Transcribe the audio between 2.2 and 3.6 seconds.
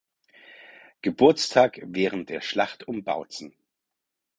der Schlacht um Bautzen.